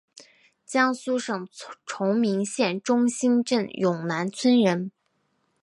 [0.65, 1.47] 江苏省
[1.85, 4.91] 崇明县中兴镇永南村人。